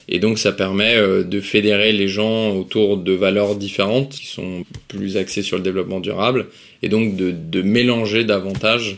et 0.07 0.19
donc 0.19 0.39
ça 0.39 0.51
permet 0.51 0.95
euh, 0.95 1.23
de 1.23 1.39
fédérer 1.39 1.91
les 1.93 2.07
gens 2.07 2.55
autour 2.55 2.97
de 2.97 3.13
valeurs 3.13 3.55
différentes 3.55 4.11
qui 4.11 4.27
sont 4.27 4.65
plus 4.87 5.17
axées 5.17 5.41
sur 5.41 5.57
le 5.57 5.63
développement 5.63 5.99
durable 5.99 6.47
et 6.81 6.89
donc 6.89 7.15
de, 7.15 7.61
mélanger 7.61 8.23
davantage 8.23 8.97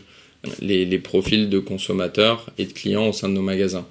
les, 0.62 0.85
profils 0.97 1.50
de 1.50 1.59
consommateurs 1.59 2.50
et 2.57 2.65
de 2.65 2.73
clients 2.73 3.07
au 3.07 3.13
sein 3.13 3.29
de 3.29 3.33
nos 3.33 3.41
magasins. 3.41 3.85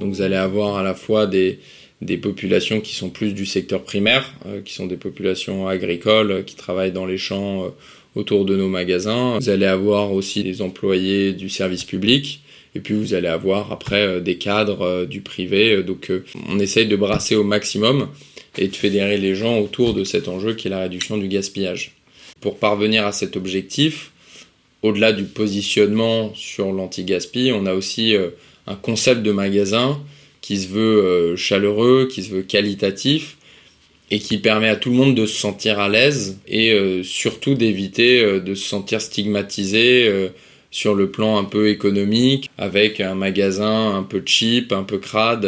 Donc 0.00 0.12
vous 0.12 0.22
allez 0.22 0.36
avoir 0.36 0.76
à 0.76 0.82
la 0.82 0.94
fois 0.94 1.26
des, 1.26 1.60
des 2.00 2.18
populations 2.18 2.80
qui 2.80 2.94
sont 2.94 3.10
plus 3.10 3.34
du 3.34 3.46
secteur 3.46 3.82
primaire, 3.82 4.34
qui 4.64 4.74
sont 4.74 4.86
des 4.86 4.96
populations 4.96 5.68
agricoles, 5.68 6.44
qui 6.44 6.56
travaillent 6.56 6.92
dans 6.92 7.06
les 7.06 7.18
champs 7.18 7.72
autour 8.14 8.44
de 8.44 8.56
nos 8.56 8.68
magasins. 8.68 9.38
Vous 9.38 9.48
allez 9.48 9.66
avoir 9.66 10.12
aussi 10.12 10.42
des 10.42 10.60
employés 10.60 11.32
du 11.32 11.48
service 11.48 11.84
public. 11.84 12.41
Et 12.74 12.80
puis 12.80 12.94
vous 12.94 13.14
allez 13.14 13.28
avoir 13.28 13.70
après 13.70 14.20
des 14.20 14.38
cadres 14.38 15.04
du 15.04 15.20
privé. 15.20 15.82
Donc 15.82 16.10
on 16.48 16.58
essaye 16.58 16.86
de 16.86 16.96
brasser 16.96 17.36
au 17.36 17.44
maximum 17.44 18.08
et 18.58 18.68
de 18.68 18.76
fédérer 18.76 19.18
les 19.18 19.34
gens 19.34 19.58
autour 19.58 19.94
de 19.94 20.04
cet 20.04 20.28
enjeu 20.28 20.54
qui 20.54 20.68
est 20.68 20.70
la 20.70 20.80
réduction 20.80 21.18
du 21.18 21.28
gaspillage. 21.28 21.92
Pour 22.40 22.58
parvenir 22.58 23.06
à 23.06 23.12
cet 23.12 23.36
objectif, 23.36 24.10
au-delà 24.82 25.12
du 25.12 25.24
positionnement 25.24 26.32
sur 26.34 26.72
l'anti-gaspi, 26.72 27.52
on 27.54 27.66
a 27.66 27.74
aussi 27.74 28.14
euh, 28.16 28.30
un 28.66 28.74
concept 28.74 29.22
de 29.22 29.32
magasin 29.32 30.00
qui 30.40 30.58
se 30.58 30.68
veut 30.68 31.04
euh, 31.04 31.36
chaleureux, 31.36 32.08
qui 32.10 32.22
se 32.24 32.30
veut 32.30 32.42
qualitatif 32.42 33.36
et 34.10 34.18
qui 34.18 34.38
permet 34.38 34.68
à 34.68 34.76
tout 34.76 34.90
le 34.90 34.96
monde 34.96 35.14
de 35.14 35.24
se 35.24 35.38
sentir 35.38 35.78
à 35.78 35.88
l'aise 35.88 36.40
et 36.48 36.72
euh, 36.72 37.02
surtout 37.02 37.54
d'éviter 37.54 38.40
de 38.40 38.54
se 38.54 38.68
sentir 38.68 39.00
stigmatisé 39.00 40.30
sur 40.72 40.96
le 40.96 41.08
plan 41.08 41.38
un 41.38 41.44
peu 41.44 41.68
économique 41.68 42.50
avec 42.58 43.00
un 43.00 43.14
magasin 43.14 43.94
un 43.94 44.02
peu 44.02 44.20
cheap, 44.26 44.72
un 44.72 44.82
peu 44.82 44.98
crade 44.98 45.46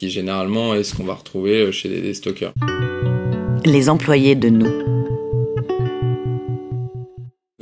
qui 0.00 0.10
généralement 0.10 0.74
est 0.74 0.82
ce 0.82 0.96
qu'on 0.96 1.04
va 1.04 1.14
retrouver 1.14 1.70
chez 1.70 1.88
des 1.88 2.14
stockers. 2.14 2.52
Les 3.64 3.88
employés 3.88 4.34
de 4.34 4.48
nous 4.48 4.72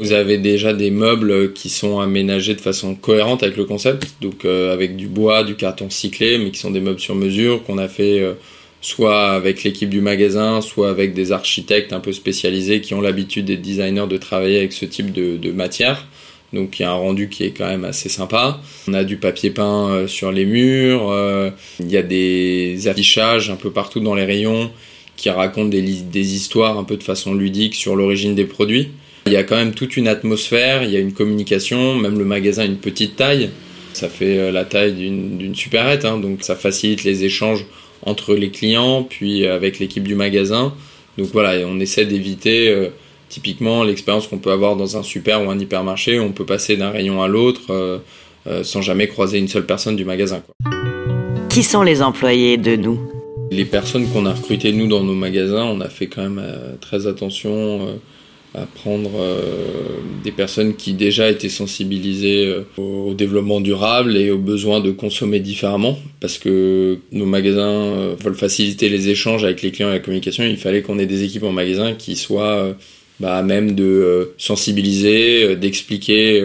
vous 0.00 0.12
avez 0.12 0.38
déjà 0.38 0.72
des 0.72 0.90
meubles 0.90 1.52
qui 1.52 1.68
sont 1.68 2.00
aménagés 2.00 2.54
de 2.54 2.60
façon 2.60 2.94
cohérente 2.94 3.42
avec 3.42 3.58
le 3.58 3.66
concept, 3.66 4.08
donc 4.22 4.46
euh, 4.46 4.72
avec 4.72 4.96
du 4.96 5.08
bois, 5.08 5.44
du 5.44 5.56
carton 5.56 5.90
cyclé, 5.90 6.38
mais 6.38 6.50
qui 6.50 6.58
sont 6.58 6.70
des 6.70 6.80
meubles 6.80 7.00
sur 7.00 7.14
mesure 7.14 7.62
qu'on 7.64 7.76
a 7.76 7.86
fait 7.86 8.18
euh, 8.20 8.32
soit 8.80 9.28
avec 9.32 9.62
l'équipe 9.62 9.90
du 9.90 10.00
magasin, 10.00 10.62
soit 10.62 10.88
avec 10.88 11.12
des 11.12 11.32
architectes 11.32 11.92
un 11.92 12.00
peu 12.00 12.12
spécialisés 12.12 12.80
qui 12.80 12.94
ont 12.94 13.02
l'habitude 13.02 13.44
des 13.44 13.58
designers 13.58 14.06
de 14.08 14.16
travailler 14.16 14.56
avec 14.56 14.72
ce 14.72 14.86
type 14.86 15.12
de, 15.12 15.36
de 15.36 15.52
matière. 15.52 16.08
Donc 16.52 16.78
il 16.78 16.82
y 16.82 16.84
a 16.84 16.90
un 16.90 16.94
rendu 16.94 17.28
qui 17.28 17.44
est 17.44 17.50
quand 17.50 17.66
même 17.66 17.84
assez 17.84 18.08
sympa. 18.08 18.60
On 18.88 18.94
a 18.94 19.04
du 19.04 19.16
papier 19.16 19.50
peint 19.50 19.90
euh, 19.90 20.06
sur 20.06 20.32
les 20.32 20.44
murs, 20.44 21.12
il 21.78 21.90
y 21.90 21.96
a 21.96 22.02
des 22.02 22.88
affichages 22.88 23.50
un 23.50 23.56
peu 23.56 23.70
partout 23.70 24.00
dans 24.00 24.14
les 24.14 24.24
rayons 24.24 24.70
qui 25.20 25.28
racontent 25.28 25.68
des, 25.68 26.34
histoires 26.34 26.78
un 26.78 26.84
peu 26.84 26.96
de 26.96 27.02
façon 27.02 27.34
ludique 27.34 27.74
sur 27.74 27.94
l'origine 27.94 28.34
des 28.34 28.46
produits. 28.46 28.88
Il 29.26 29.32
y 29.32 29.36
a 29.36 29.42
quand 29.42 29.56
même 29.56 29.74
toute 29.74 29.98
une 29.98 30.08
atmosphère, 30.08 30.82
il 30.82 30.90
y 30.90 30.96
a 30.96 30.98
une 30.98 31.12
communication, 31.12 31.94
même 31.94 32.18
le 32.18 32.24
magasin 32.24 32.62
a 32.62 32.64
une 32.64 32.78
petite 32.78 33.16
taille. 33.16 33.50
Ça 33.92 34.08
fait 34.08 34.38
euh, 34.38 34.50
la 34.50 34.64
taille 34.64 34.94
d'une 34.94 35.54
supérette, 35.54 36.06
hein, 36.06 36.16
donc 36.16 36.42
ça 36.42 36.56
facilite 36.56 37.04
les 37.04 37.24
échanges 37.24 37.66
entre 38.00 38.34
les 38.34 38.50
clients, 38.50 39.02
puis 39.02 39.46
avec 39.46 39.78
l'équipe 39.78 40.08
du 40.08 40.14
magasin. 40.14 40.72
Donc 41.18 41.28
voilà, 41.34 41.66
on 41.66 41.78
essaie 41.80 42.06
d'éviter 42.06 42.70
euh, 42.70 42.88
typiquement 43.30 43.82
l'expérience 43.82 44.26
qu'on 44.26 44.36
peut 44.36 44.52
avoir 44.52 44.76
dans 44.76 44.98
un 44.98 45.02
super 45.02 45.42
ou 45.42 45.50
un 45.50 45.58
hypermarché. 45.58 46.20
On 46.20 46.32
peut 46.32 46.44
passer 46.44 46.76
d'un 46.76 46.90
rayon 46.90 47.22
à 47.22 47.28
l'autre 47.28 47.70
euh, 47.70 47.98
sans 48.62 48.82
jamais 48.82 49.08
croiser 49.08 49.38
une 49.38 49.48
seule 49.48 49.64
personne 49.64 49.96
du 49.96 50.04
magasin. 50.04 50.42
Qui 51.48 51.62
sont 51.62 51.82
les 51.82 52.02
employés 52.02 52.58
de 52.58 52.76
nous? 52.76 53.00
Les 53.50 53.64
personnes 53.64 54.06
qu'on 54.08 54.26
a 54.26 54.34
recrutées 54.34 54.72
nous 54.72 54.86
dans 54.86 55.02
nos 55.02 55.14
magasins, 55.14 55.64
on 55.64 55.80
a 55.80 55.88
fait 55.88 56.06
quand 56.06 56.22
même 56.22 56.42
très 56.80 57.06
attention 57.06 57.98
à 58.54 58.66
prendre 58.66 59.10
euh, 59.16 60.00
des 60.24 60.32
personnes 60.32 60.74
qui 60.74 60.92
déjà 60.92 61.30
étaient 61.30 61.48
sensibilisées 61.48 62.46
euh, 62.46 62.62
au, 62.78 63.14
développement 63.14 63.60
durable 63.60 64.16
et 64.16 64.30
aux 64.30 64.38
besoins 64.38 64.80
de 64.80 64.90
consommer 64.90 65.38
différemment 65.38 65.96
parce 66.18 66.38
que 66.38 66.98
nos 67.12 67.26
magasins 67.26 67.60
euh, 67.60 68.16
veulent 68.18 68.34
faciliter 68.34 68.88
les 68.88 69.08
échanges 69.08 69.44
avec 69.44 69.62
les 69.62 69.70
clients 69.70 69.90
et 69.90 69.94
la 69.94 69.98
communication 70.00 70.42
il 70.44 70.56
fallait 70.56 70.82
qu'on 70.82 70.98
ait 70.98 71.06
des 71.06 71.22
équipes 71.22 71.44
en 71.44 71.52
magasin 71.52 71.94
qui 71.94 72.16
soient 72.16 72.74
bah, 73.20 73.42
même 73.42 73.74
de 73.74 74.32
sensibiliser, 74.38 75.54
d'expliquer 75.56 76.42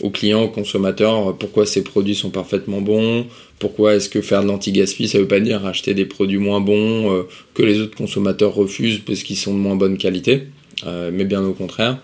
aux 0.00 0.10
clients, 0.10 0.44
aux 0.44 0.48
consommateurs 0.48 1.36
pourquoi 1.36 1.66
ces 1.66 1.84
produits 1.84 2.14
sont 2.14 2.30
parfaitement 2.30 2.80
bons, 2.80 3.26
pourquoi 3.58 3.96
est-ce 3.96 4.08
que 4.08 4.20
faire 4.20 4.42
de 4.42 4.48
l'anti-gaspi 4.48 5.08
ça 5.08 5.18
veut 5.18 5.28
pas 5.28 5.40
dire 5.40 5.66
acheter 5.66 5.94
des 5.94 6.06
produits 6.06 6.38
moins 6.38 6.60
bons 6.60 7.26
que 7.54 7.62
les 7.62 7.80
autres 7.80 7.96
consommateurs 7.96 8.54
refusent 8.54 9.00
parce 9.00 9.22
qu'ils 9.22 9.36
sont 9.36 9.52
de 9.52 9.58
moins 9.58 9.76
bonne 9.76 9.98
qualité. 9.98 10.46
Euh, 10.86 11.10
mais 11.12 11.24
bien 11.24 11.44
au 11.44 11.52
contraire. 11.52 11.98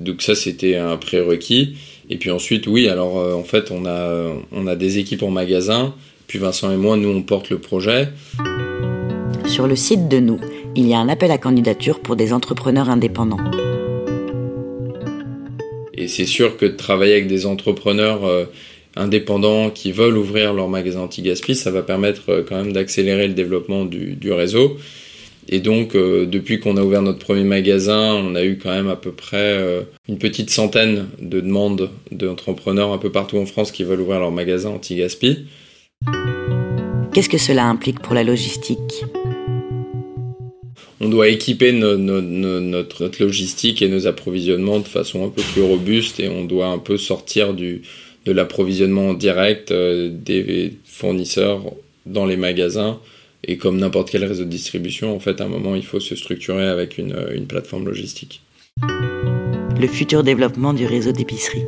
Donc 0.00 0.22
ça, 0.22 0.34
c'était 0.34 0.76
un 0.76 0.96
prérequis. 0.96 1.76
Et 2.10 2.16
puis 2.16 2.30
ensuite, 2.30 2.66
oui, 2.66 2.88
alors 2.88 3.18
euh, 3.18 3.34
en 3.34 3.44
fait, 3.44 3.70
on 3.70 3.86
a, 3.86 4.34
on 4.52 4.66
a 4.66 4.76
des 4.76 4.98
équipes 4.98 5.22
en 5.22 5.30
magasin. 5.30 5.94
Puis 6.26 6.38
Vincent 6.38 6.70
et 6.70 6.76
moi, 6.76 6.96
nous, 6.96 7.08
on 7.08 7.22
porte 7.22 7.50
le 7.50 7.58
projet. 7.58 8.08
Sur 9.46 9.66
le 9.66 9.76
site 9.76 10.08
de 10.08 10.18
nous, 10.18 10.40
il 10.78 10.86
y 10.86 10.94
a 10.94 11.00
un 11.00 11.08
appel 11.08 11.32
à 11.32 11.38
candidature 11.38 11.98
pour 11.98 12.14
des 12.14 12.32
entrepreneurs 12.32 12.88
indépendants. 12.88 13.42
Et 15.92 16.06
c'est 16.06 16.24
sûr 16.24 16.56
que 16.56 16.66
de 16.66 16.76
travailler 16.76 17.14
avec 17.14 17.26
des 17.26 17.46
entrepreneurs 17.46 18.24
euh, 18.24 18.44
indépendants 18.94 19.70
qui 19.70 19.90
veulent 19.90 20.16
ouvrir 20.16 20.54
leur 20.54 20.68
magasin 20.68 21.00
anti-gaspi, 21.00 21.56
ça 21.56 21.72
va 21.72 21.82
permettre 21.82 22.44
quand 22.48 22.54
même 22.54 22.72
d'accélérer 22.72 23.26
le 23.26 23.34
développement 23.34 23.84
du, 23.86 24.14
du 24.14 24.30
réseau. 24.30 24.76
Et 25.48 25.58
donc, 25.58 25.96
euh, 25.96 26.26
depuis 26.26 26.60
qu'on 26.60 26.76
a 26.76 26.82
ouvert 26.82 27.02
notre 27.02 27.18
premier 27.18 27.42
magasin, 27.42 28.14
on 28.14 28.36
a 28.36 28.44
eu 28.44 28.56
quand 28.56 28.70
même 28.70 28.88
à 28.88 28.96
peu 28.96 29.10
près 29.10 29.36
euh, 29.36 29.80
une 30.08 30.18
petite 30.18 30.50
centaine 30.50 31.08
de 31.20 31.40
demandes 31.40 31.90
d'entrepreneurs 32.12 32.92
un 32.92 32.98
peu 32.98 33.10
partout 33.10 33.38
en 33.38 33.46
France 33.46 33.72
qui 33.72 33.82
veulent 33.82 34.02
ouvrir 34.02 34.20
leur 34.20 34.30
magasin 34.30 34.70
anti-gaspi. 34.70 35.46
Qu'est-ce 37.12 37.28
que 37.28 37.38
cela 37.38 37.64
implique 37.64 37.98
pour 37.98 38.14
la 38.14 38.22
logistique? 38.22 39.02
On 41.00 41.08
doit 41.08 41.28
équiper 41.28 41.72
notre, 41.72 43.10
logistique 43.20 43.82
et 43.82 43.88
nos 43.88 44.06
approvisionnements 44.06 44.80
de 44.80 44.88
façon 44.88 45.24
un 45.24 45.28
peu 45.28 45.42
plus 45.42 45.62
robuste 45.62 46.20
et 46.20 46.28
on 46.28 46.44
doit 46.44 46.66
un 46.66 46.78
peu 46.78 46.96
sortir 46.96 47.54
du, 47.54 47.82
de 48.24 48.32
l'approvisionnement 48.32 49.14
direct 49.14 49.70
euh, 49.70 50.10
des 50.12 50.74
fournisseurs 50.84 51.62
dans 52.06 52.26
les 52.26 52.36
magasins 52.36 52.98
et 53.44 53.56
comme 53.56 53.78
n'importe 53.78 54.10
quel 54.10 54.24
réseau 54.24 54.44
de 54.44 54.50
distribution, 54.50 55.14
en 55.14 55.20
fait, 55.20 55.40
à 55.40 55.44
un 55.44 55.48
moment, 55.48 55.76
il 55.76 55.84
faut 55.84 56.00
se 56.00 56.16
structurer 56.16 56.66
avec 56.66 56.98
une, 56.98 57.16
une 57.32 57.46
plateforme 57.46 57.86
logistique. 57.86 58.42
Le 59.80 59.86
futur 59.86 60.24
développement 60.24 60.74
du 60.74 60.86
réseau 60.86 61.12
d'épicerie. 61.12 61.62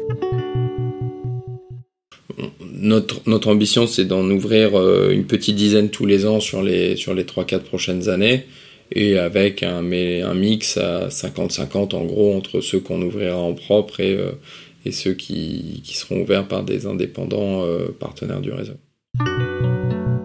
Notre, 2.72 3.20
notre 3.26 3.48
ambition, 3.48 3.86
c'est 3.86 4.04
d'en 4.04 4.28
ouvrir 4.30 4.74
euh, 4.74 5.10
une 5.10 5.26
petite 5.26 5.54
dizaine 5.54 5.90
tous 5.90 6.06
les 6.06 6.26
ans 6.26 6.40
sur 6.40 6.62
les, 6.62 6.96
sur 6.96 7.14
les 7.14 7.24
3-4 7.24 7.60
prochaines 7.60 8.08
années, 8.08 8.46
et 8.92 9.18
avec 9.18 9.62
un, 9.62 9.78
un 9.78 10.34
mix 10.34 10.76
à 10.76 11.08
50-50 11.08 11.94
en 11.94 12.04
gros 12.04 12.34
entre 12.34 12.60
ceux 12.60 12.80
qu'on 12.80 13.00
ouvrira 13.02 13.36
en 13.36 13.54
propre 13.54 14.00
et, 14.00 14.16
euh, 14.16 14.32
et 14.84 14.90
ceux 14.90 15.12
qui, 15.12 15.80
qui, 15.84 15.96
seront 15.96 16.22
ouverts 16.22 16.48
par 16.48 16.64
des 16.64 16.86
indépendants 16.86 17.64
euh, 17.64 17.88
partenaires 17.98 18.40
du 18.40 18.52
réseau 18.52 18.74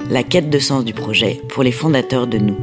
la 0.09 0.21
quête 0.21 0.51
de 0.51 0.59
sens 0.59 0.85
du 0.85 0.93
projet 0.93 1.39
pour 1.49 1.63
les 1.63 1.71
fondateurs 1.71 2.27
de 2.27 2.37
nous. 2.37 2.57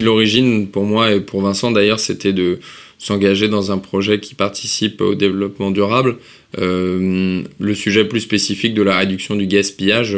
L'origine 0.00 0.68
pour 0.68 0.84
moi 0.84 1.12
et 1.12 1.20
pour 1.20 1.42
Vincent 1.42 1.70
d'ailleurs 1.70 2.00
c'était 2.00 2.32
de 2.32 2.60
s'engager 2.98 3.48
dans 3.48 3.72
un 3.72 3.78
projet 3.78 4.20
qui 4.20 4.34
participe 4.34 5.02
au 5.02 5.14
développement 5.14 5.70
durable. 5.70 6.16
Euh, 6.58 7.42
le 7.58 7.74
sujet 7.74 8.06
plus 8.06 8.20
spécifique 8.20 8.72
de 8.72 8.82
la 8.82 8.96
réduction 8.96 9.36
du 9.36 9.46
gaspillage 9.46 10.16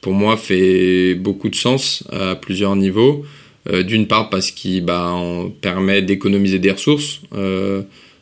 pour 0.00 0.14
moi 0.14 0.36
fait 0.36 1.14
beaucoup 1.14 1.48
de 1.48 1.54
sens 1.54 2.04
à 2.10 2.34
plusieurs 2.34 2.76
niveaux. 2.76 3.24
Euh, 3.70 3.82
d'une 3.82 4.06
part 4.06 4.30
parce 4.30 4.50
qu'il 4.50 4.84
bah, 4.84 5.14
permet 5.60 6.02
d'économiser 6.02 6.58
des 6.58 6.70
ressources 6.72 7.20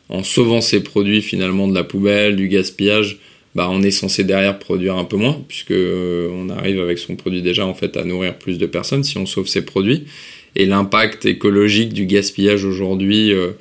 en 0.09 0.23
sauvant 0.23 0.61
ces 0.61 0.81
produits 0.81 1.21
finalement 1.21 1.67
de 1.67 1.75
la 1.75 1.83
poubelle, 1.83 2.35
du 2.35 2.47
gaspillage 2.47 3.19
bah, 3.57 3.69
on 3.71 3.81
est 3.81 3.89
censé 3.89 4.23
derrière 4.23 4.59
produire 4.59 4.97
un 4.97 5.03
peu 5.03 5.17
moins, 5.17 5.41
puisque 5.47 5.71
euh, 5.71 6.29
on 6.31 6.49
arrive 6.49 6.79
avec 6.79 6.99
son 6.99 7.15
produit 7.15 7.41
déjà 7.41 7.65
en 7.65 7.73
fait 7.73 7.97
à 7.97 8.03
nourrir 8.03 8.37
plus 8.37 8.59
de 8.59 8.67
personnes 8.67 9.03
si 9.03 9.17
on 9.17 9.25
sauve 9.25 9.47
ses 9.47 9.65
produits. 9.65 10.03
Et 10.55 10.67
l'impact 10.67 11.25
écologique 11.25 11.91
du 11.91 12.05
gaspillage 12.05 12.65
aujourd'hui, 12.65 13.33
euh, 13.33 13.53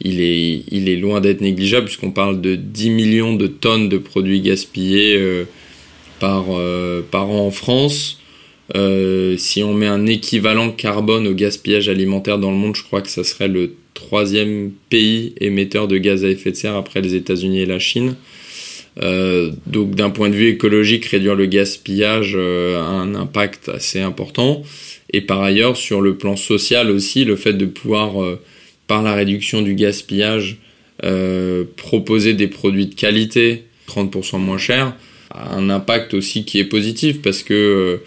il, 0.00 0.20
est, 0.20 0.96
loin 0.96 1.20
d'être 1.20 1.40
négligeable, 1.40 1.86
puisqu'on 1.86 2.10
parle 2.10 2.40
de 2.40 2.56
10 2.56 2.90
millions 2.90 3.36
de 3.36 3.46
tonnes 3.46 3.88
de 3.88 3.96
produits 3.96 4.40
gaspillés 4.40 5.16
euh, 5.16 5.44
par 6.18 6.50
an 6.50 7.46
en 7.46 7.50
France. 7.52 8.20
Si 8.72 9.62
on 9.62 9.74
met 9.74 9.86
un 9.86 10.06
équivalent 10.06 10.70
carbone 10.70 11.26
au 11.26 11.34
gaspillage 11.34 11.88
alimentaire 11.88 12.38
dans 12.38 12.50
le 12.50 12.56
monde, 12.56 12.76
je 12.76 12.82
crois 12.82 13.02
que 13.02 13.10
ça 13.10 13.24
serait 13.24 13.48
le 13.48 13.74
troisième 13.94 14.72
pays 14.90 15.34
émetteur 15.40 15.88
de 15.88 15.98
gaz 15.98 16.24
à 16.24 16.28
effet 16.28 16.50
de 16.50 16.56
serre 16.56 16.76
après 16.76 17.00
les 17.00 17.14
États-Unis 17.14 17.60
et 17.60 17.66
la 17.66 17.78
Chine. 17.78 18.16
Euh, 19.02 19.50
donc 19.66 19.94
d'un 19.94 20.10
point 20.10 20.28
de 20.28 20.34
vue 20.34 20.48
écologique, 20.48 21.06
réduire 21.06 21.34
le 21.34 21.46
gaspillage 21.46 22.34
euh, 22.36 22.78
a 22.78 22.84
un 22.84 23.14
impact 23.14 23.68
assez 23.68 24.00
important. 24.00 24.62
Et 25.12 25.20
par 25.20 25.42
ailleurs, 25.42 25.76
sur 25.76 26.00
le 26.00 26.16
plan 26.16 26.36
social 26.36 26.90
aussi, 26.90 27.24
le 27.24 27.36
fait 27.36 27.54
de 27.54 27.66
pouvoir, 27.66 28.22
euh, 28.22 28.40
par 28.86 29.02
la 29.02 29.14
réduction 29.14 29.62
du 29.62 29.74
gaspillage, 29.74 30.58
proposer 31.76 32.32
des 32.32 32.46
produits 32.46 32.86
de 32.86 32.94
qualité 32.94 33.64
30% 33.88 34.38
moins 34.38 34.56
chers, 34.56 34.94
a 35.30 35.54
un 35.54 35.68
impact 35.68 36.14
aussi 36.14 36.46
qui 36.46 36.58
est 36.58 36.64
positif 36.64 37.20
parce 37.20 37.42
que 37.42 38.00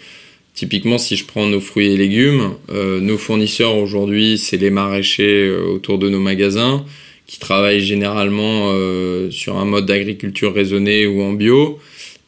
Typiquement, 0.58 0.98
si 0.98 1.14
je 1.14 1.24
prends 1.24 1.46
nos 1.46 1.60
fruits 1.60 1.92
et 1.92 1.96
légumes, 1.96 2.54
euh, 2.72 2.98
nos 2.98 3.16
fournisseurs 3.16 3.76
aujourd'hui, 3.76 4.38
c'est 4.38 4.56
les 4.56 4.70
maraîchers 4.70 5.46
euh, 5.46 5.62
autour 5.62 5.98
de 5.98 6.08
nos 6.08 6.18
magasins 6.18 6.84
qui 7.28 7.38
travaillent 7.38 7.78
généralement 7.78 8.72
euh, 8.72 9.30
sur 9.30 9.56
un 9.56 9.64
mode 9.64 9.86
d'agriculture 9.86 10.52
raisonnée 10.52 11.06
ou 11.06 11.22
en 11.22 11.32
bio. 11.32 11.78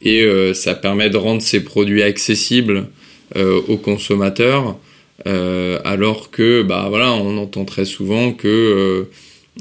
Et 0.03 0.25
ça 0.55 0.77
permet 0.77 1.11
de 1.11 1.17
rendre 1.17 1.43
ces 1.43 1.63
produits 1.63 2.03
accessibles 2.03 2.87
aux 3.37 3.77
consommateurs. 3.77 4.79
alors 5.27 6.31
que, 6.31 6.63
bah 6.63 6.87
voilà, 6.89 7.13
on 7.13 7.37
entend 7.37 7.67
très 7.67 7.85
souvent 7.85 8.33
que 8.33 9.07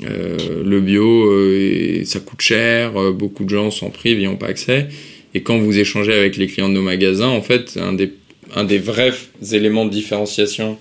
le 0.01 0.79
bio, 0.79 2.05
ça 2.05 2.21
coûte 2.21 2.39
cher, 2.39 3.11
beaucoup 3.11 3.43
de 3.43 3.49
gens 3.49 3.69
s'en 3.69 3.89
privent, 3.89 4.21
ils 4.21 4.29
n'ont 4.29 4.37
pas 4.37 4.47
accès. 4.47 4.87
Et 5.33 5.41
quand 5.41 5.57
vous 5.57 5.77
échangez 5.77 6.13
avec 6.13 6.37
les 6.37 6.47
clients 6.47 6.69
de 6.69 6.75
nos 6.75 6.83
magasins, 6.83 7.27
en 7.27 7.41
fait, 7.41 7.77
un 7.77 7.91
des 7.91 8.09
un 8.55 8.63
des 8.63 8.79
vrais 8.79 9.13
éléments 9.51 9.85
de 9.85 9.91
différenciation 9.91 10.77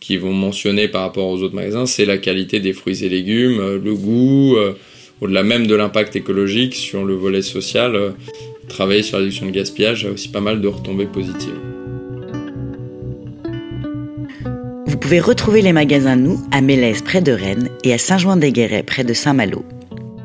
qu'ils 0.00 0.20
vont 0.20 0.34
mentionner 0.34 0.88
par 0.88 1.02
rapport 1.02 1.28
aux 1.28 1.42
autres 1.42 1.54
magasins, 1.54 1.86
c'est 1.86 2.04
la 2.04 2.18
qualité 2.18 2.60
des 2.60 2.74
fruits 2.74 3.04
et 3.04 3.08
légumes, 3.08 3.58
euh, 3.60 3.78
le 3.82 3.94
goût, 3.94 4.56
euh, 4.56 4.74
au-delà 5.20 5.42
même 5.42 5.66
de 5.66 5.74
l'impact 5.74 6.14
écologique 6.14 6.74
sur 6.74 7.04
le 7.04 7.14
volet 7.14 7.40
social. 7.40 7.96
Euh, 7.96 8.10
travailler 8.68 9.02
sur 9.02 9.16
la 9.16 9.24
réduction 9.24 9.46
de 9.46 9.50
gaspillage 9.50 10.04
a 10.04 10.10
aussi 10.10 10.28
pas 10.28 10.40
mal 10.40 10.60
de 10.60 10.68
retombées 10.68 11.06
positives. 11.06 11.58
Vous 14.86 14.98
pouvez 14.98 15.20
retrouver 15.20 15.62
les 15.62 15.72
magasins 15.72 16.16
Nous 16.16 16.38
à 16.50 16.60
Mélèze 16.60 17.02
près 17.02 17.20
de 17.20 17.32
Rennes 17.32 17.70
et 17.82 17.92
à 17.92 17.98
Saint-Jouin-des-Guérets 17.98 18.82
près 18.82 19.04
de 19.04 19.14
Saint-Malo. 19.14 19.64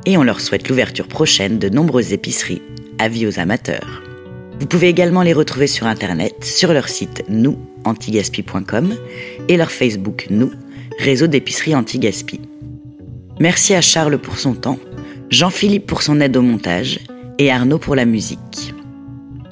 Et 0.05 0.17
on 0.17 0.23
leur 0.23 0.41
souhaite 0.41 0.67
l'ouverture 0.67 1.07
prochaine 1.07 1.59
de 1.59 1.69
nombreuses 1.69 2.13
épiceries. 2.13 2.61
Avis 2.97 3.27
aux 3.27 3.39
amateurs. 3.39 4.08
Vous 4.59 4.67
pouvez 4.67 4.89
également 4.89 5.21
les 5.21 5.33
retrouver 5.33 5.67
sur 5.67 5.87
Internet, 5.87 6.43
sur 6.43 6.73
leur 6.73 6.89
site 6.89 7.23
nous-antigaspi.com 7.29 8.93
et 9.47 9.57
leur 9.57 9.71
Facebook 9.71 10.27
nous, 10.29 10.51
réseau 10.99 11.27
d'épicerie 11.27 11.75
anti-gaspi. 11.75 12.41
Merci 13.39 13.73
à 13.73 13.81
Charles 13.81 14.17
pour 14.17 14.37
son 14.37 14.53
temps, 14.53 14.79
Jean-Philippe 15.29 15.85
pour 15.85 16.01
son 16.01 16.19
aide 16.19 16.35
au 16.35 16.41
montage 16.41 16.99
et 17.37 17.51
Arnaud 17.51 17.79
pour 17.79 17.95
la 17.95 18.05
musique. 18.05 18.73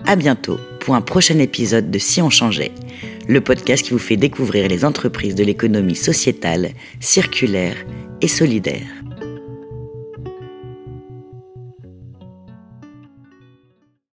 À 0.06 0.18
bientôt 0.18 0.60
pour 0.82 0.96
un 0.96 1.02
prochain 1.02 1.40
épisode 1.40 1.90
de 1.90 2.00
Si 2.00 2.22
on 2.22 2.30
changeait, 2.30 2.72
le 3.28 3.40
podcast 3.42 3.86
qui 3.86 3.92
vous 3.92 4.00
fait 4.00 4.18
découvrir 4.18 4.68
les 4.68 4.84
entreprises 4.84 5.36
de 5.36 5.44
l'économie 5.44 5.96
sociétale, 5.96 6.72
circulaire 7.00 7.76
et 8.22 8.28
solidaire. 8.28 8.97